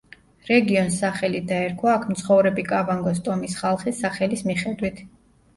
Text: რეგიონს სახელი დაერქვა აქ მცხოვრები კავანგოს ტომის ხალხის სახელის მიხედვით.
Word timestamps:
რეგიონს 0.45 0.95
სახელი 1.01 1.41
დაერქვა 1.51 1.93
აქ 1.97 2.07
მცხოვრები 2.13 2.63
კავანგოს 2.71 3.21
ტომის 3.29 3.59
ხალხის 3.61 4.03
სახელის 4.07 4.45
მიხედვით. 4.51 5.07